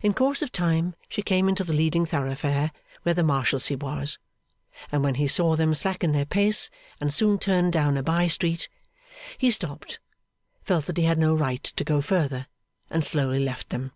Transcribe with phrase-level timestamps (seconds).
[0.00, 2.70] In course of time she came into the leading thoroughfare
[3.02, 4.16] where the Marshalsea was,
[4.92, 8.68] and then he saw them slacken their pace, and soon turn down a by street.
[9.36, 9.98] He stopped,
[10.62, 12.46] felt that he had no right to go further,
[12.88, 13.90] and slowly left them.